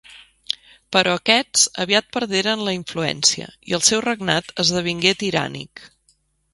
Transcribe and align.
Però 0.95 1.11
aquests 1.17 1.65
aviat 1.85 2.09
perderen 2.17 2.65
la 2.69 2.75
influència, 2.79 3.53
i 3.71 3.79
el 3.81 3.87
seu 3.93 4.05
regnat 4.09 4.53
esdevingué 4.67 5.17
tirànic. 5.25 5.89